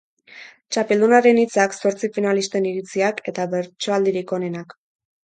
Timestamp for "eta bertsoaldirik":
3.33-4.35